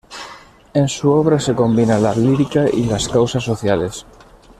En 0.73 0.87
su 0.89 1.11
obra 1.11 1.39
se 1.39 1.53
combina 1.53 1.99
la 1.99 2.15
lírica 2.15 2.65
y 2.67 2.85
las 2.85 3.07
causas 3.07 3.43
sociales. 3.43 4.07